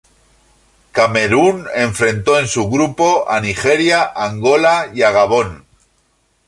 Camerún 0.93 1.67
enfrentó 1.75 2.39
en 2.39 2.47
su 2.47 2.71
grupo 2.71 3.29
a 3.29 3.39
Nigeria, 3.39 4.01
a 4.01 4.25
Angola 4.31 4.89
y 4.95 5.03
a 5.03 5.11
Gabón. 5.11 5.63